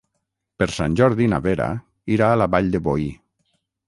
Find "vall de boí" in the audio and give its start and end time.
2.57-3.07